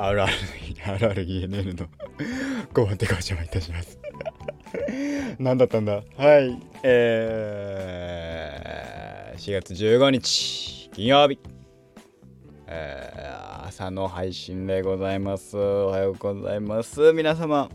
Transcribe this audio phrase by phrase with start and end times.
[0.00, 1.86] RRENN の。
[2.72, 3.98] 5番手ご紹介いたします。
[5.38, 6.02] 何だったんだ？
[6.16, 6.58] はい。
[6.82, 11.38] えー、4月15日金曜日。
[12.66, 15.58] えー、朝の配信でございます。
[15.58, 17.12] おはようございます。
[17.12, 17.68] 皆様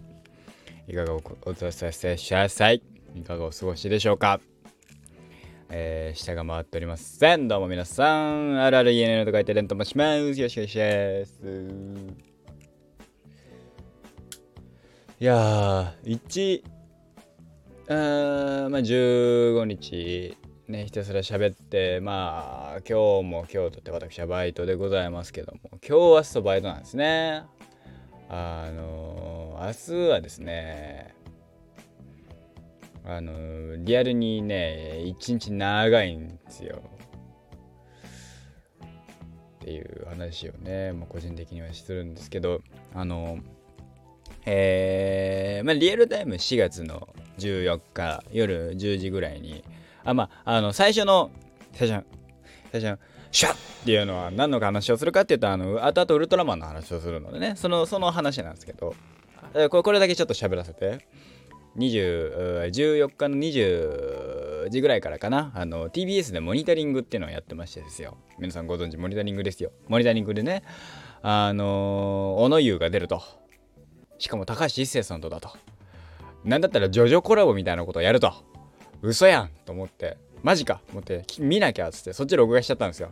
[0.88, 2.82] いかがおお伝えさせてください。
[3.16, 4.40] いかがお過ごしでしょうか？
[5.70, 7.48] えー、下が回っておりません。
[7.48, 10.40] どうも皆さん、RRENN と書いてレンと申します。
[10.40, 12.26] よしくお願いします。
[15.20, 16.64] いやー、1、
[17.88, 27.44] あまあ、15日、ね、ひたすら喋って、まあ、今日も今日とって私はバイトでございますけども、今日明日とバイトなんですね。
[28.30, 31.15] あのー、明日はですね、
[33.08, 36.82] あのリアルにね一日長いんですよ。
[39.62, 42.62] っていう話をね、まあ、個人的にはするんですけど
[42.94, 43.40] あの
[44.46, 49.64] えー、まあ、リアルタイム4月の14日夜10時ぐらいに
[50.04, 51.32] あまああの最初の
[51.74, 52.04] 最初の
[52.72, 53.00] 最初の
[53.32, 57.54] シャッっていうのは何の話をするかっていうとあの後々ウルトラマンの話をするのでね。
[57.56, 58.96] そのその話なんですけど
[59.70, 61.08] これだけちょっと喋らせて。
[61.78, 65.52] 20 14日の20時ぐらいからかな。
[65.56, 68.18] あの TBS でモニタリングっていうのをやってましてですよ。
[68.40, 69.72] 皆さんご存知モニタリングですよ。
[69.88, 70.64] モニタリングでね。
[71.22, 73.22] あの小野優が出ると。
[74.18, 75.50] しかも高橋一生さんとだと。
[76.44, 78.34] なんだったらジョジョコラボみたいなことをやると。
[79.02, 80.18] 嘘やんと思って。
[80.44, 80.82] マジか。
[80.86, 83.10] と思って見なきゃっつってそっち録画しちゃったんですよ。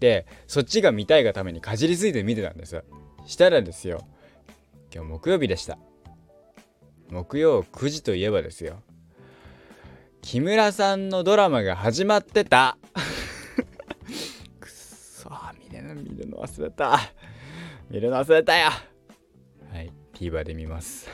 [0.00, 2.84] でそっちが見たいがためにかじりついて見てたんです。
[3.26, 4.06] したらですよ。
[4.94, 5.78] 今日木曜日でした。
[7.14, 8.82] 木曜9時といえばですよ。
[10.20, 12.76] 木村さんのドラマが始まってた。
[14.58, 15.30] くっそ
[15.70, 16.98] 見るの見るの忘れた。
[17.88, 18.70] 見るの忘れたよ。
[19.72, 21.08] はい TVer で見ます。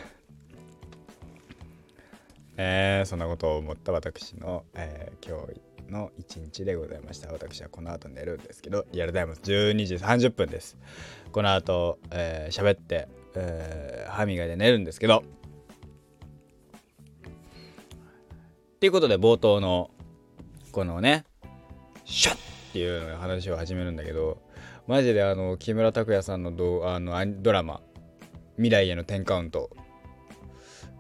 [2.56, 5.46] えー、そんなことを思った私の、えー、今
[5.86, 7.30] 日の一日でございました。
[7.30, 10.78] 私はこの後寝るんですけどリアルタイム12時30分です。
[11.30, 15.24] この後喋、えー、って、えー、歯磨いて寝るんですけど
[18.80, 19.90] っていうことで冒頭の
[20.72, 21.26] このね
[22.06, 22.38] シャッっ
[22.72, 24.38] ていう話を始めるんだけど
[24.86, 27.82] マジであの木村拓哉さんのドあのドラマ
[28.56, 29.68] 「未来への10カウント」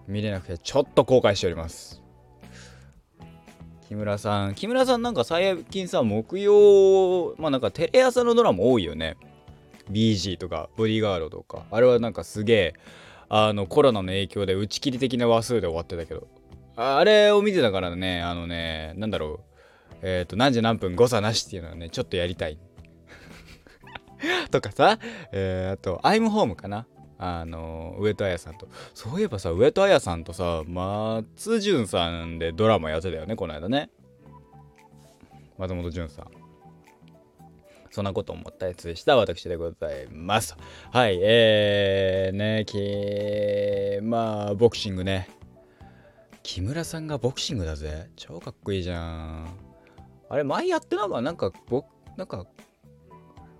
[0.06, 2.02] 見れなくてちょっと後悔しております。
[3.88, 9.16] 木村さん木村さんなんか最近さ木曜まあなんかテレ朝のドラマ多いよね。
[9.90, 11.64] BG とかボディーガードとか。
[11.70, 12.74] あれはなんかすげえ
[13.30, 16.28] あのコロナの影響で打ち切り的な話数で終わってたけど。
[16.80, 19.96] あれを見てたからね、あのね、なんだろう。
[20.02, 22.58] えっ、ー、と、何時何分誤差なしっていうのはね、ちょっとやりたい。
[24.50, 24.98] とかさ、
[25.30, 26.86] えー、あと、アイムホームかな。
[27.18, 28.66] あの、上戸彩さんと。
[28.94, 33.90] そういえばさ、上戸彩さんとさ、松潤さんでドラマやってたよね、この間ね。
[35.58, 36.26] 松本潤さん。
[37.90, 39.16] そんなこと思ったやつでした。
[39.16, 40.56] 私でございます。
[40.92, 45.39] はい、えー、ね、きまあ、ボクシングね。
[46.42, 48.10] 木村さんがボクシングだぜ。
[48.16, 49.48] 超かっこいいじゃん。
[50.28, 51.86] あれ前やってなかなんか僕
[52.16, 52.46] なんか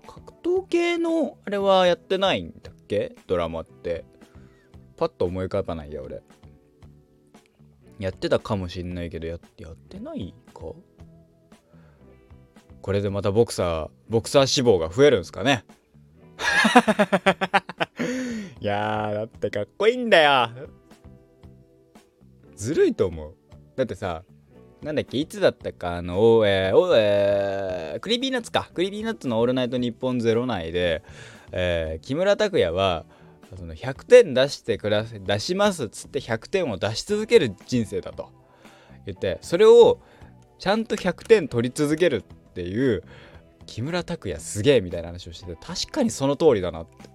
[0.07, 3.15] 格闘系のあれはやってないんだっけ？
[3.27, 4.05] ドラマって。
[4.97, 6.21] パッと思い浮かばないや俺。
[7.99, 10.73] やってたかもしんないけどややってないか？
[12.81, 15.65] これでまたボクサーボクサー脂肪が増えるんすかね？
[18.59, 20.49] いやーだってかっこいいんだよ
[22.61, 23.35] ずるいと思う。
[23.75, 24.23] だってさ
[24.83, 28.69] なんだっけいつだったかあの、おえー、おえー、クリビーナッツか。
[28.73, 31.03] クリビーナッツの「オールナイトニッポンゼロ内で、
[31.51, 33.05] えー、木村拓哉は
[33.57, 38.29] その100点出してくださ出しますっつって100点を出し続ける人生だと。
[39.05, 39.99] 言ってそれを
[40.59, 43.03] ちゃんと100点取り続けるっていう
[43.65, 47.09] 木村拓哉すげえみたいな話をしてて確かにその通りだなって。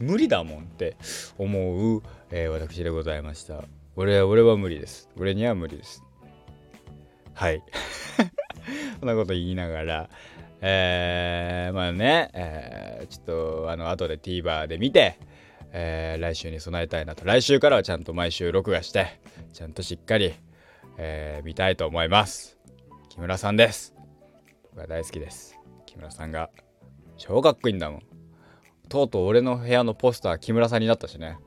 [0.00, 0.96] 無理だもんって
[1.38, 3.64] 思う、えー、私でございました。
[3.96, 5.08] 俺は俺は無理です。
[5.16, 6.02] 俺には無理です。
[7.34, 7.62] はい。
[9.00, 10.10] そんなこと言いながら、
[10.60, 13.24] えー、まあね、えー、ちょっ
[13.64, 15.18] とあの後で TVer で見て、
[15.72, 17.24] えー、来週に備えたいなと。
[17.24, 19.20] 来週からはちゃんと毎週録画して、
[19.52, 20.34] ちゃんとしっかり、
[20.98, 22.58] えー、見たいと思います。
[23.08, 23.94] 木村さんです。
[24.70, 25.58] 僕は大好きです。
[25.86, 26.50] 木村さんが
[27.16, 28.15] 超かっこいいんだもん。
[28.88, 31.38] とうとう俺の部屋のポスター木村さんになったしね。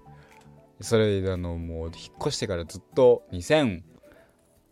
[0.82, 3.82] それあのもう引っ越してからずっと2000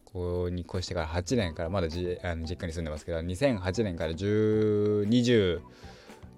[0.05, 5.61] こうに越してから8年からまだじあの実家に住んでますけど2008年から10 20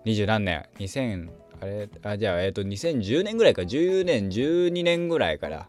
[0.06, 1.30] 20何年2000
[1.62, 5.68] あれあじゃあえっ、ー、と2010年ぐらいか10年12年ぐらいから。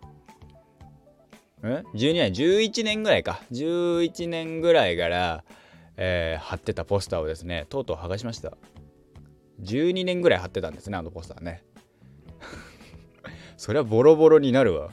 [1.63, 3.41] ん ?12 年11年ぐらいか。
[3.53, 5.45] 11年ぐらいから、
[5.97, 8.53] えー、貼ってたポスターをですねとうとう剥がしました。
[9.63, 11.63] 12年ぐらい貼ってたんですねあのポスターね。
[13.57, 14.93] そりゃボロボロになるわ。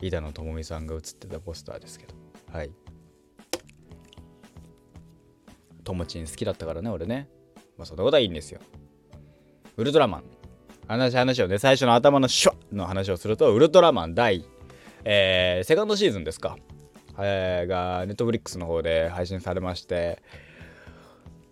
[0.00, 2.14] 板野友美さんが写ってたポスターですけど。
[2.52, 2.70] はい。
[5.84, 7.28] ともちん好きだったからね俺ね。
[7.76, 8.60] まあそんなことはいいんですよ。
[9.76, 10.24] ウルトラマン。
[10.88, 14.46] 話話をね最初の頭のシュワの話をするとウルトラマン第、
[15.04, 16.56] えー、セカンドシーズンですか、
[17.18, 20.22] えー、がネットフリックスの方で配信されまして。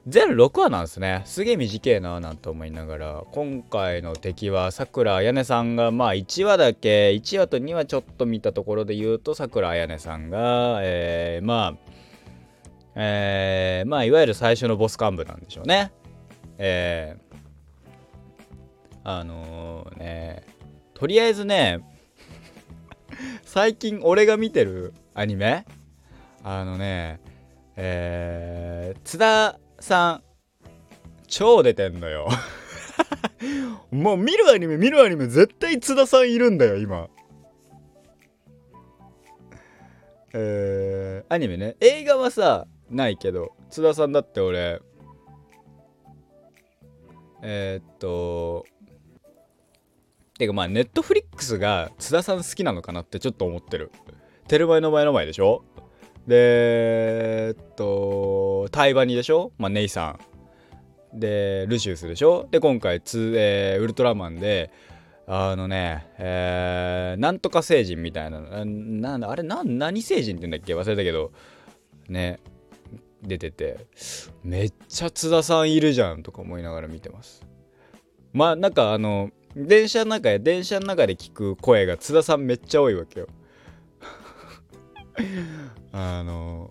[0.09, 1.23] 全6話なんですね。
[1.25, 3.25] すげえ短えななんて思いながら。
[3.33, 11.93] 今回の敵はさくらあやねさんがまあ1話だけ1話と2話ちょっと見たところで言うとさくらあやねさんが、えー、まあ
[12.95, 15.91] えー、まあいわゆる最初のボス幹部なんでしょうね。
[16.59, 17.37] えー、
[19.03, 20.45] あのー、ね
[20.95, 21.81] とりあえずね
[23.45, 25.67] 最近俺が見てるアニメ
[26.45, 27.19] あのね
[27.75, 30.23] えー、津田さん。
[31.29, 32.29] 超出てんのよ。
[33.91, 37.09] もう見るアニメ見るアニメ絶対津田さんいるんだよ今。
[40.33, 41.77] えー、アニメね。
[41.81, 44.81] 映画はさないけど津田さんだって俺
[47.43, 48.65] えー、っと
[50.39, 53.91] てかまあネットフリックスが津田さん好きなのかなってちょっと思ってる。
[54.49, 55.65] テルマエの前の前でしょ？
[56.27, 60.19] でえっとタイバニでしょ、まあ、ネイさ
[61.15, 62.49] んでルシウスでしょ？
[62.51, 64.71] で今回ツ、えー、ウルトラマンで
[65.27, 68.65] あのね、えー、なんとか星人みたいなな
[69.17, 70.75] んだあれな何星人って言うんだっけ？
[70.75, 71.33] 忘れたけど。
[72.09, 72.39] ね
[73.23, 73.87] 出てて。
[74.45, 77.45] めっちゃ津田さんいるじゃんとか思いながら見てます。
[78.33, 83.27] まあなんかあの電車の中で電車の中で聞く声が津田さんめっちゃ多いわけよ。
[85.99, 86.71] あの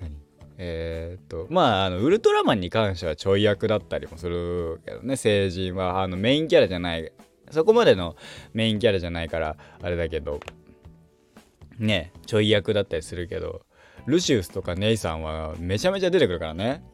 [0.00, 0.16] 何？
[0.58, 5.16] えー、っとまああのウルトラマンに関してはちょい役だったりもするけどね。
[5.16, 7.12] 成人はあのメインキャラじゃない
[7.50, 8.14] そこまでの
[8.52, 10.40] メインキャラじゃないからあれだけど。
[11.78, 13.62] ねちょい役だったりするけど。
[14.04, 16.84] ルシウスとかネイさんはめちゃめちゃ出てくるからね。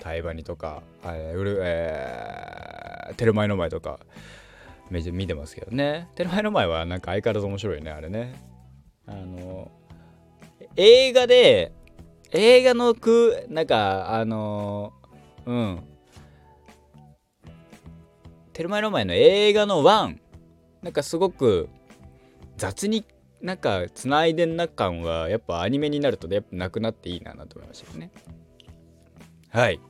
[0.00, 3.98] タイバニとか、えー、ウルえー、テルマエの前とか。
[4.90, 6.08] めちゃ見てますけどね。
[6.14, 8.40] テルマエの前はなんか相変わらず面白いねあれね。
[9.06, 9.70] あの
[10.80, 11.72] 映画で
[12.30, 15.84] 映画のくなんかあのー、うん。
[18.52, 20.20] テルマエロマエの映画のワン。
[20.80, 21.68] なんかすごく
[22.56, 23.04] 雑に
[23.42, 28.12] なんか繋いでんな感はやっぱアニメになるとやっぱなくなっていいなと思いましたよね。
[29.50, 29.80] はい。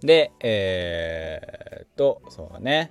[0.00, 2.90] でえー、っとそうね。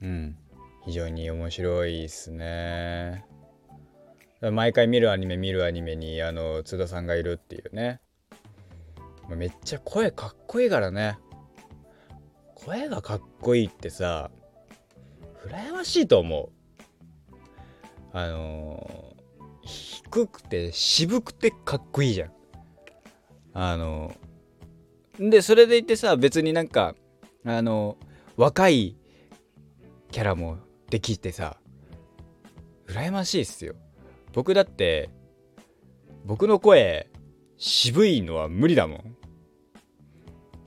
[0.00, 0.38] うん。
[0.86, 3.24] 非常に面白いっすね。
[4.40, 8.00] 毎回見るアニメ見るアニメにあの津田さんがいるっていうね。
[9.28, 11.18] めっちゃ声かっこいいからね。
[12.54, 14.30] 声がかっこいいってさ
[15.44, 17.36] 羨ましいと思う。
[18.12, 22.30] あのー、低くて渋くてかっこいいじゃん。
[23.54, 26.94] あのー、でそれでいてさ別になんか
[27.44, 28.06] あのー、
[28.36, 28.96] 若い
[30.12, 30.58] キャラも
[30.90, 31.58] できてさ
[32.88, 33.74] 羨ましいっすよ。
[34.32, 35.10] 僕だって
[36.24, 37.10] 僕の声
[37.56, 39.16] 渋いのは無理だもん。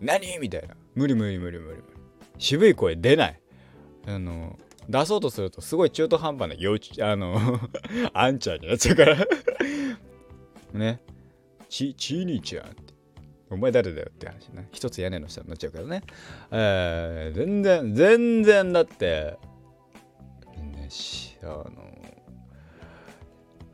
[0.01, 0.37] 何？
[0.39, 0.75] みたいな。
[0.95, 1.83] 無理無理無理無理無理。
[2.37, 3.41] 渋い声出ない。
[4.07, 4.57] あの
[4.89, 7.59] 出そうとするとすごい中途半端な幼稚あの
[8.13, 9.17] あんちゃんになっちゃうから。
[10.73, 11.01] ね。
[11.69, 12.93] ちちにちゃんって。
[13.51, 14.67] お前誰だよって話ね。
[14.71, 16.03] 一つ屋根の下になっちゃうからね。
[16.51, 19.37] えー、全然全然だって
[20.89, 21.65] しあの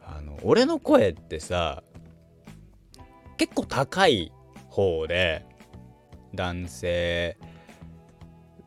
[0.01, 1.83] あの俺の声ってさ
[3.37, 4.31] 結構高い
[4.69, 5.45] 方で
[6.33, 7.37] 男性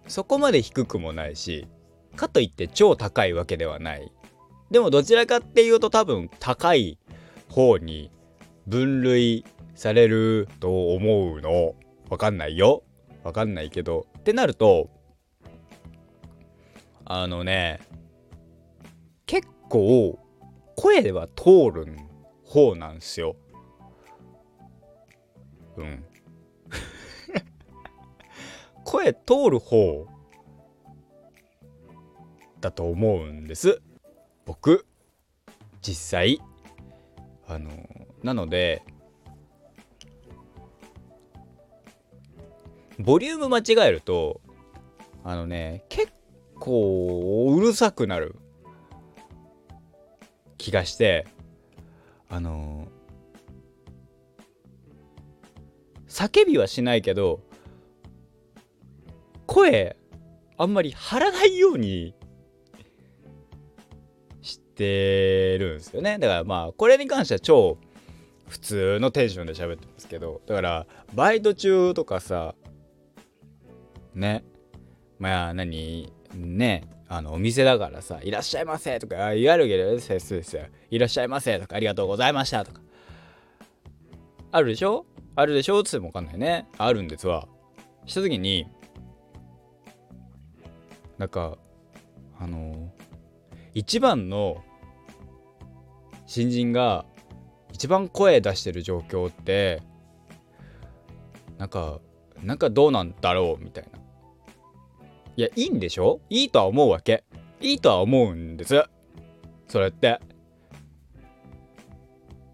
[0.06, 1.66] そこまで低くもないし
[2.16, 4.10] かといって超高いわけではない。
[4.70, 6.98] でもどちらかっていうと多分高い
[7.48, 8.10] 方に
[8.66, 11.74] 分類されると思うの。
[12.10, 12.82] わかんないよ。
[13.22, 14.06] わかんないけど。
[14.18, 14.90] ってなると
[17.04, 17.80] あのね
[19.68, 20.18] 構
[20.76, 21.96] 声では通る
[22.44, 23.36] 方なんですよ。
[25.76, 26.04] うん。
[28.84, 30.06] 声通る方
[32.60, 33.80] だと思うんです。
[34.44, 34.86] 僕。
[35.82, 36.40] 実際。
[37.46, 37.70] あの、
[38.22, 38.82] なので、
[42.98, 44.40] ボリューム間違えると
[45.22, 46.08] あのね結
[46.58, 48.34] 構うるさくなる
[50.58, 51.26] 気がして
[52.28, 52.88] あの
[56.08, 57.40] 叫びはしないけど
[59.46, 59.96] 声
[60.58, 62.14] あんまり張らないように
[64.42, 66.18] してるんですよね。
[66.18, 67.78] だからまあこれに関しては超
[68.48, 72.54] 普通のテンションで喋ってますけどだからバイト中とかさ
[74.14, 74.44] ね。
[75.18, 76.12] まあ何？
[76.34, 76.88] ね。
[77.08, 82.80] あのお店だからさ「いらっしゃいませ」とか言われるけど先生ですよ「いらっしゃいませ」とか「ありがとうございました」とか。
[84.50, 85.04] あるでしょ？
[85.36, 85.82] あるでしょ？
[85.82, 86.66] つってもわかんないね。
[86.78, 87.46] あるんですわ。
[88.06, 88.66] した時に
[91.18, 91.58] なんか
[92.38, 92.90] あの
[93.74, 94.62] 一番の
[96.26, 97.04] 新人が
[97.72, 99.82] 一番声出してる状況って
[101.58, 102.00] なんか
[102.42, 103.98] なんかどうなんだろうみたいな。
[105.38, 106.20] いやいいんでしょ？
[106.30, 107.22] いいとは思うわけ。
[107.60, 108.82] いいとは思うんです。
[109.68, 110.18] それって。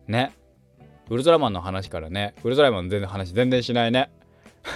[0.06, 0.32] ね。
[1.08, 2.34] ウルトラマンの話からね。
[2.44, 4.10] ウルトラマンの全然話全然しないね。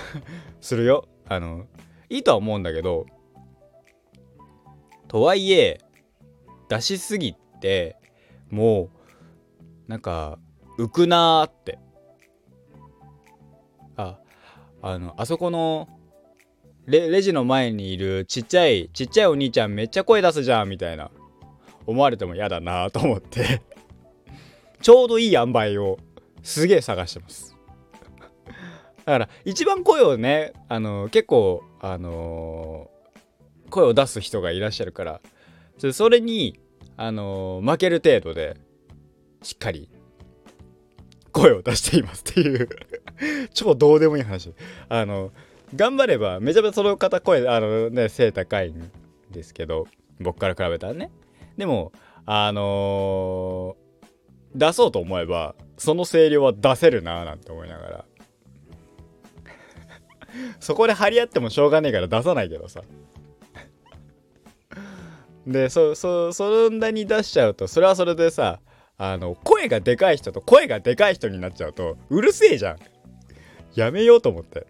[0.63, 1.07] するよ。
[1.29, 1.67] あの
[2.09, 3.05] いいとは思うんだけど
[5.07, 5.79] とはいえ
[6.71, 7.99] 出しすぎて
[8.49, 8.91] もう
[9.87, 10.39] なんか
[10.79, 11.79] 浮くなーって。
[13.97, 14.19] あ
[14.81, 15.91] あのあそこの
[16.89, 21.11] レレジの前にいるちっちゃいちっちゃいお兄ちゃんめっちゃ声出すじゃんみたいな。
[21.87, 23.63] 思われても嫌だなと思って。
[24.83, 25.99] ちょうどいい塩梅を
[26.43, 27.57] すげえ探してます。
[29.05, 32.91] だから一番声をねあの結構あの
[33.71, 35.21] 声を出す人がいらっしゃるから
[35.93, 36.59] それに、
[36.97, 38.57] あのー、負ける程度で
[39.43, 39.89] しっかり
[41.33, 42.69] 声を出していますっていう。
[43.53, 44.53] 超どうでもいい話。
[44.89, 45.33] あの
[45.75, 48.91] 頑張ればめちゃめちゃその方声あのね背高いん
[49.31, 49.87] ですけど
[50.21, 51.11] 僕から比べたらね。
[51.57, 51.93] でも
[52.27, 58.05] あのー、出そうと思えばその声量は出せるなーなんて思いながら。
[60.61, 62.83] そこで張り合ってもしょうがねえから出さないけどさ。
[65.47, 68.61] でそそそんなに出しちゃうとそれはそれでさ
[68.99, 72.79] あの声がでかい人と声がでかい人になっちゃうとうるせえじゃん。
[73.75, 74.67] やめようと思って。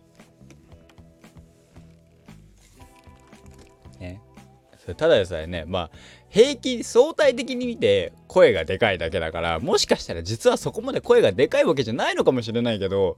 [4.95, 5.91] ただでさえねまあ
[6.29, 13.17] 平均相対的に見て声がでかいだけだからもしかしたら実はそこまで声がでかいわけじゃないのかもしれないけど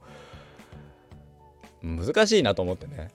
[1.83, 3.09] 難しいなと思ってね。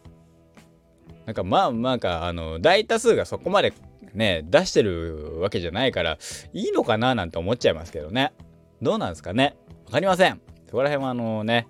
[1.25, 3.73] なんかまあなんかあの大多数がそこまで
[4.15, 6.19] ね出してるわけじゃないから
[6.53, 8.33] いいのかななんて思っちゃいますけどね。
[8.81, 9.57] どうなんですかね？
[9.87, 10.41] 分かりません。
[10.67, 11.67] そこら辺はあのね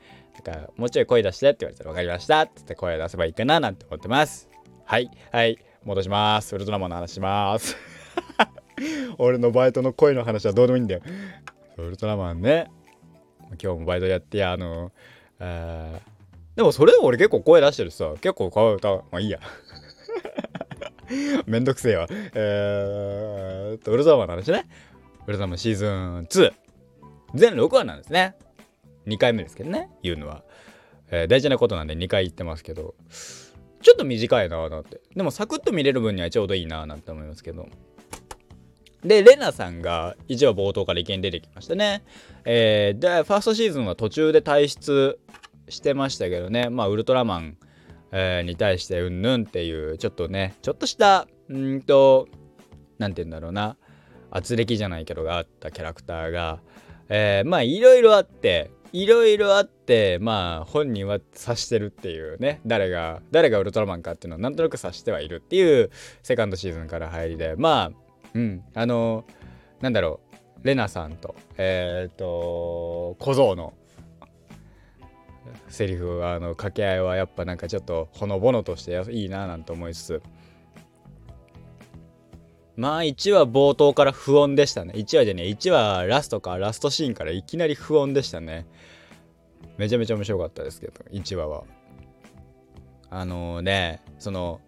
[0.46, 4.48] なんかもうちょい声出してって言われたら分かりましたっつって声出せばいいかななんて思ってます。
[4.84, 5.58] はいはい。
[5.86, 7.76] 戻しますウルトラマンの話します
[9.18, 11.00] 俺のバイトの声の話はどうでもいいんだよ
[11.78, 12.70] ウルトラマンね
[13.62, 14.92] 今日もバイトやってやあの
[15.38, 16.00] あ
[16.56, 19.40] でもそれでも俺結構声出してるさ結構顔歌うまあいいや
[21.46, 22.06] めんどくせえわ。
[22.10, 24.66] えー、っと、ウルトラマンの話ね。
[25.26, 26.52] ウルトラマンシーズン2。
[27.34, 28.34] 全6話なんですね。
[29.06, 30.42] 2回目ですけどね、言うのは。
[31.10, 32.94] えー、大事なことなんで2回言ってますけど、
[33.83, 35.00] ちょっと短いなぁなんて。
[35.14, 37.68] でもサクッと見れる分にはちょうどいいなぁなんて思いますけど。
[39.04, 42.02] で、レナさんが一話冒頭から意見出てきましたね。
[42.45, 45.18] えー、で、ファーストシーズンは途中で退出
[45.68, 47.56] してましたけどね、まあ、ウルトラマン
[48.12, 52.28] えー、に対してうんぬんっていうちょっとねちょっとしたうんと
[52.99, 53.76] 何て言うんだろうな
[54.30, 56.61] 圧力じゃないけどがあったキャラクターが、
[57.09, 65.90] えー、まあいろいろあっていろいろあってまあ本人は察してるっていうね誰が誰がウルトラマンかっていうのをなんとなく察してはいるっていう
[66.22, 67.98] セカンドシーズンから入りでまあ
[68.34, 69.24] うんあの
[69.80, 70.20] なんだろ
[70.62, 73.74] うレナさんとえっ、ー、と小僧の
[75.68, 80.22] セリフあの掛け合いはやっぱなんかちょっとほのぼのとしていいななんて思いつつ
[82.76, 84.92] まあ1話冒頭から不穏でしたね。
[84.97, 86.59] 1話じゃね1話ラストか。
[86.59, 88.66] ラストシーンからいきなり不穏でしたね。
[89.78, 91.64] めちゃめちゃ面白かったですけど1話は。
[93.09, 94.61] あのー、ねその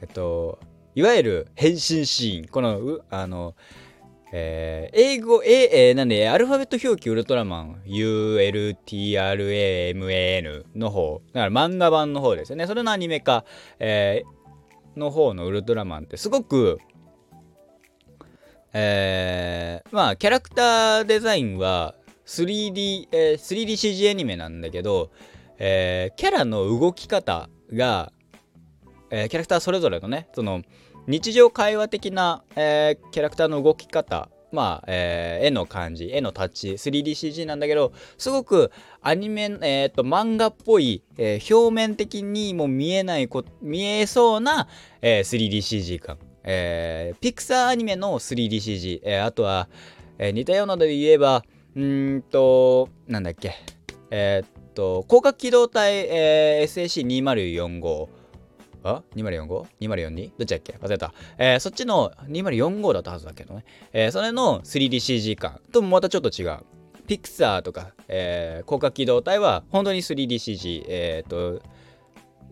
[0.00, 0.58] えっと
[0.94, 2.48] いわゆる変身シーン。
[2.48, 3.54] このあの
[4.36, 8.84] えー、英語、えー、なんで、アルファベット表記ウルトラマン、ULTRAMAN
[10.74, 12.66] の方、だから漫画版の方ですよね。
[12.66, 13.44] それのアニメ化、
[13.78, 14.28] えー、
[14.96, 16.78] の方のウルトラマンってすごく、
[18.72, 21.94] えー、まあ、キャラクターデザインは
[22.26, 25.10] 3D、えー、3DCG アニメなんだけど、
[25.58, 28.12] えー、キャラの動き方が、
[29.10, 30.62] えー、キャラクターそれぞれのねその
[31.06, 38.70] 日常会話的な、えー、キャラクターの動き方まあ、えー、絵の感じ、絵のタッチ、3DCG なんだけど、すごく
[39.02, 44.68] アニメ、えっ、ー、と、漫画っぽい、えー、表面的にも見えないこ、見えそうな、
[45.02, 46.18] え 3DCG 感。
[46.44, 49.68] えピクサーアニメの 3DCG、えあとは、
[50.18, 51.42] え似たようなので言えば、
[51.74, 53.54] うんと、なんだっけ、
[54.10, 58.08] えっと、広角機動隊、え SAC2045、
[58.84, 60.30] あ ?2045?2042?
[60.38, 60.74] どっちだっけ？
[60.74, 61.12] 忘れた。
[61.38, 63.64] えー、そっちの2045だったはずだけどね。
[63.92, 66.58] えー、それの 3DCG 感ともまたちょっと違う。
[67.06, 71.60] ピクサーとか、えー、広角機動隊は本当に 3DCG、えっ、と、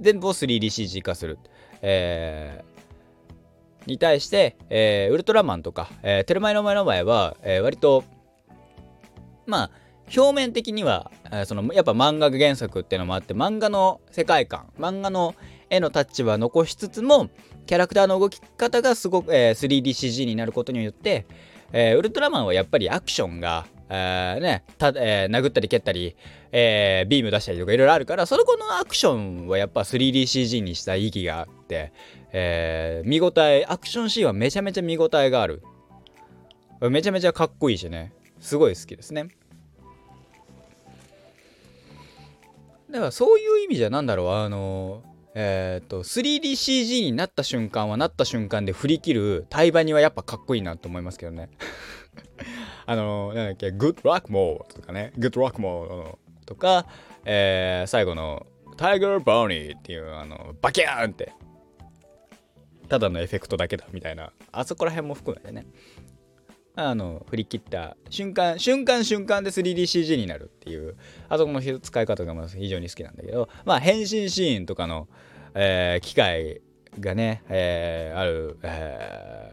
[0.01, 1.39] 全部を 3DCG 化する。
[1.83, 8.05] えー、に対して、えー、ウルトラマンとか、えー、テルマエの前の前は、えー、割と、
[9.47, 9.71] まあ、
[10.17, 15.35] 表面的には、えー、そのやっぱ漫画原作っていうのもあって漫画の世界観漫画の
[15.73, 17.31] 絵のタッチは残しつつも
[17.65, 21.27] キャラクターの動き方がすごく、え、3DCG になることによって、
[21.73, 26.17] え、ウルトラマンはやっぱりアクションが、えー、ねたえー、殴ったり蹴ったり、
[26.51, 31.93] えー、ビーム出したりとかいろいろあるからその子のアクションはやっぱ 3DCG にした意義があって、
[32.33, 35.63] えー、見応えアクションシーンはめちゃめちゃ見応えがある。
[36.91, 38.13] めちゃめちゃかっこいいしね。
[38.41, 39.29] すごい好きですね。
[42.91, 44.31] だからそういう意味じゃなんだろう。
[44.31, 45.03] あの
[45.35, 51.49] えっ、と 3DCG になった瞬間はなった瞬間で振り切るタイバニはやっぱかっこいいなと思いますけどね。
[52.85, 55.13] あのなんだっけ Good Luck More とかね。
[55.19, 56.87] Good Luck More とか、
[57.25, 58.47] えー、最後の
[58.77, 61.33] Tiger Bonnie っていうあのバキャーンって。
[62.89, 64.33] ただのエフェクトだけだみたいな。
[64.51, 65.67] あそこら辺も含めてね。
[66.75, 70.97] あの振り切った瞬間瞬間瞬間で 3DCG になるっていう。
[71.29, 73.49] あそこの使い方が非常に好きなんだけど。
[73.65, 75.09] まあ変身シーンとかの、
[75.55, 76.61] えー、機械
[76.99, 79.53] がね、えー、ある、え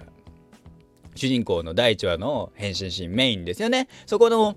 [1.14, 3.88] ー、主人公の第1話の変身シーンメインですよね。
[4.06, 4.56] そこの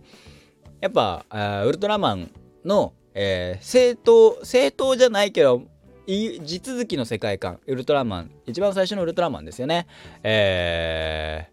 [0.81, 1.25] やっぱ
[1.65, 2.31] ウルトラマン
[2.65, 5.63] の、えー、正当正当じゃないけど
[6.07, 7.61] 地続きの世界観。
[7.67, 9.87] ウルトラマン一番最初のウルトラマンですよね。
[10.23, 11.53] えー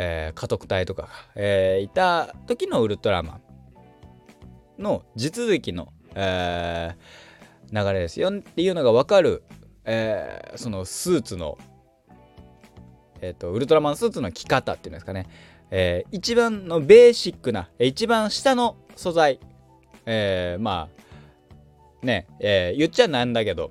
[0.00, 3.40] えー、家督隊とかが、えー、いた時のウルトラマ
[4.78, 6.96] ンの地続きの、えー、
[7.72, 9.42] 流れですよっていうのが分かる、
[9.84, 11.58] えそのスーツの、
[13.20, 15.26] えーと、ウルトラマンスーツの着方っていうんですかね、
[15.70, 19.40] え一番のベーシックな一番下の素材、
[20.06, 20.88] えま
[22.02, 23.70] あね、え言っちゃなんだけど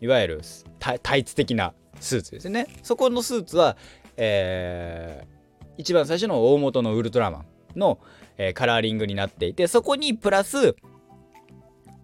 [0.00, 0.42] いわゆる
[0.78, 2.66] タイツ的なスーツですね。
[2.82, 3.76] そこのスーツは、
[4.16, 7.38] えー、一番最初の大元のウルトラマ
[7.74, 7.98] ンの、
[8.36, 10.76] えー、カラーリングになっていてそこにプラス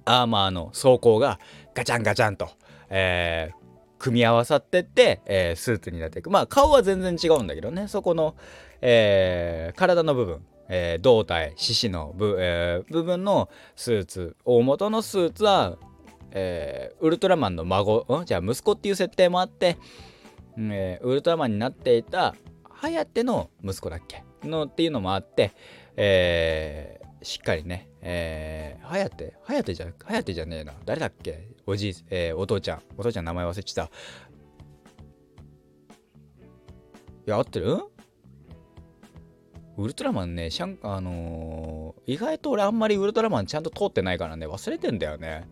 [0.05, 1.39] アーマーの装甲が
[1.75, 2.49] ガチャンガチャンと、
[2.89, 3.57] えー、
[3.99, 6.31] 組み合わさってって、えー、スーツになっていく。
[6.31, 7.89] まあ顔は全然違うんだけどね。
[7.89, 8.35] そこの、
[8.81, 14.37] えー、体の部分、えー、胴体獅子の部,、えー、部分のスーツ。
[14.45, 15.77] 大元のスーツは、
[16.33, 19.77] えー、ウルトラマンの孫、うん、じゃあ息子っていう設定もあって、
[20.57, 22.35] えー、ウルトラマンになっていた
[22.69, 24.25] 颯の息子だっけ？
[24.43, 25.53] のっていうのもあって、
[25.97, 30.75] えー、しっかりね、えー、颯颯じゃ、颯じゃねえな。
[30.87, 31.49] 誰だっけ？
[31.67, 32.83] おじい、えー、お父ちゃん。
[32.97, 33.93] お父ちゃん名前忘れちゃった。
[37.27, 37.79] いや、合ってる？
[39.77, 45.49] ウルトラマンね、シャン、あのー、意外と俺あんまりウルトラマンちゃんと通ってないからね、忘れてんだよね。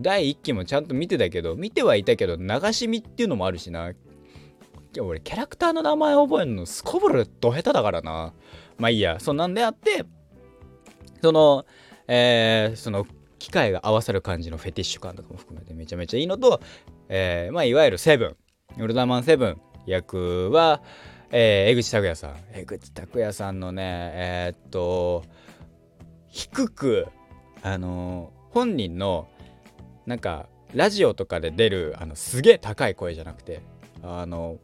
[0.00, 3.92] 第1期もちゃんと見てたけど、見てはいたけど、流し見っていうのもあるしな。
[4.98, 8.32] 俺キャラクターの名前覚えるのすこぶるど下手だからな
[8.78, 10.06] まあいいやそんなんであって
[11.22, 11.66] その
[12.08, 13.06] えー、その
[13.38, 16.60] 機械が合わさる感じのフェティッシュ感とかも含めてめちゃめちゃいいのと、
[17.08, 18.36] えー、まあいわゆるセブン。
[18.78, 20.82] ウルトラマンセブン役は、
[21.30, 22.36] えー、江口拓也さん。
[22.52, 25.24] 江口拓也さんのねえー、っと
[26.28, 27.06] 低く
[27.62, 29.28] あのー、本人の
[30.04, 33.62] なんかラジオとかで出るあのすげえ高い声じゃなくて
[34.02, 34.58] あの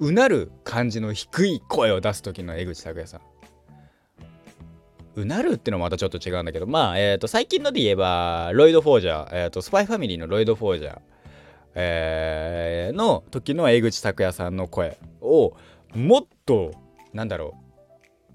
[0.00, 3.20] うなる感じの低い声を出す時の江口拓也さん。
[5.16, 10.98] うなるってのもまたちょっと違うんだけどまあえっ、ー、と最近ので言えばロイド・フォージャー、えーと、スパイファミリーのロイド・フォージャー、
[11.74, 15.56] えー、の時の江口拓也さんの声を
[15.94, 16.72] もっと
[17.12, 17.54] なんだろ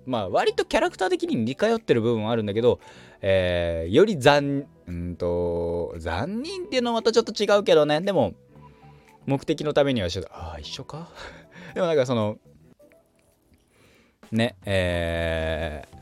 [0.08, 2.80] うまあ割とキャラクター的に似通ってる部分はあるんだけど、
[3.22, 8.02] えー、より残うんと残忍っていうのはまたちょっと違うけどね。
[8.02, 8.34] でも
[9.28, 11.10] 目的のためには一緒ああ一緒か。
[11.76, 12.40] でもなんかその
[14.32, 15.99] ねえー、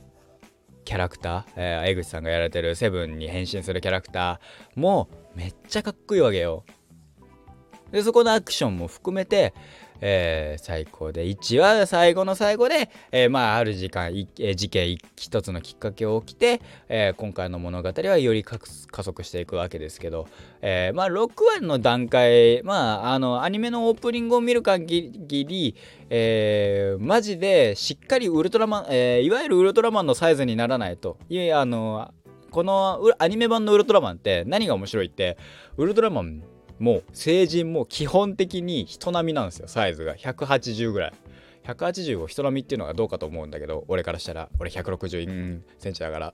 [0.87, 6.63] キャラクター、えー、江口さんがやられてるセブンに変身するキャラクターもめっちゃかっこいいわけよ。
[7.91, 9.53] でそこのアクションも含めて、
[10.01, 18.59] えー、最高で1は最後の最後で、えー、まあある時間、えー、事件一つのきっかけを起きて、え今回の物語はより加
[19.03, 20.27] 速していくわけですけど、
[20.61, 25.75] えまあ6話の段階まああのアニメのオープニングを見る限り、
[26.09, 31.17] えマジでしっかりウルトラマン、えいわゆるウルトラマンのサイズにならないと。
[31.29, 32.11] いえあの
[32.51, 35.37] このアニメ版のウルトラマンって何が面白いって
[35.77, 36.41] ウルトラマン
[36.79, 40.15] もう成人も基本的に人並みなんですよサイズが。
[40.15, 41.13] 180ぐらい。
[41.65, 44.49] 180を人並みっていうのがどうかと思うんだけど俺からしたら。
[44.59, 46.33] 俺160センチだから。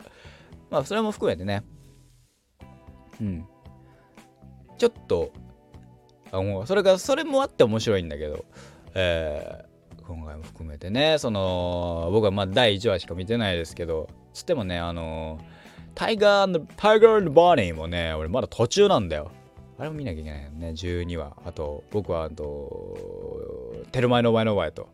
[0.70, 1.64] まあそれも含めてね。
[3.22, 3.46] うん。
[4.78, 5.32] ちょっと
[6.32, 8.46] あもうそれがそれもあって面白いんだけど。
[8.96, 11.18] えー、今回も含めてね。
[11.18, 14.08] その僕はまあ第1話しか見てないですけど。
[14.34, 15.40] つってもねあの
[15.96, 19.32] タイガータイガーバーニーもね俺まだ途中なんだよ
[19.84, 20.69] あれも見なきゃいけないよね。
[20.69, 21.34] 12話。
[21.46, 22.98] あと、僕は、あと、
[23.91, 24.88] テルマエのお前のお前と、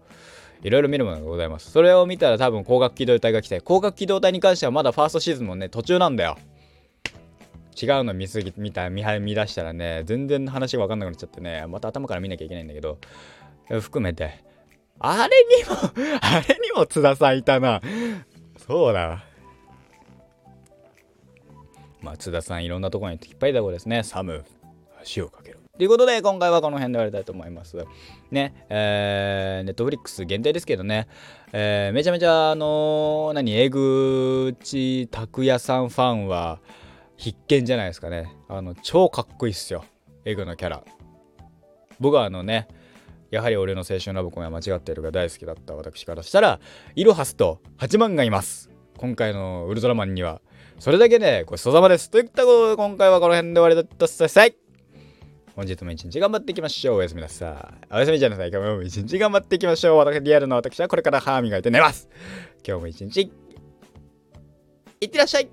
[0.63, 1.69] いろいろ見るものがございます。
[1.69, 6.39] それを見たら多分、光学機動隊が来て、光学機動隊に関してはまだファーストシーズンもね、途中なんだよ。
[7.79, 12.97] 違うの見すぎ、見た、見見出したらね、全然話が分かんなくなっちゃってね、また頭から見なきゃいけないんだけど、
[13.69, 14.43] 含めて、
[14.97, 15.75] あれにも
[16.19, 17.79] あれにも津田さんいたな。
[18.57, 19.23] そうだ。
[22.01, 24.01] まあ、津田さんいろんなところに引っ張りだこですね。
[24.01, 24.43] サム、
[25.15, 25.59] 塩をかける。
[25.77, 27.77] ということで、今回はこの辺で終わりたいと思います。
[28.31, 31.07] ね、えー、ネットフリックス限定ですけどね、
[31.53, 36.59] えー、めちゃめちゃ、あのー、何、江口拓也さんファンは
[37.17, 38.35] 必見じゃないですかね。
[38.47, 39.85] あの、超かっこいいっすよ。
[40.25, 40.83] エグのキャラ。
[41.99, 42.67] 僕はあのね、
[43.31, 46.59] やはり俺の青春ラブコンは間違っているが大好きだった私からしたら、
[46.95, 48.69] イロハスと8万がいます。
[48.97, 50.41] 今回のウルトラマンには。
[50.79, 52.09] それだけでごちそうさまです。
[52.09, 54.68] といったことで今回はこの辺で終わりだったさい。
[55.59, 56.95] 本日も一日頑張っていきましょう。
[56.99, 57.93] おやすみなさい。
[57.93, 58.49] おやすみじゃなさい。
[58.49, 59.97] 今日も一日頑張っていきましょう。
[59.97, 62.07] 私、リアルの私はこれから歯磨いて寝ます。
[62.65, 63.29] 今日も一日、
[65.01, 65.49] いってらっしゃい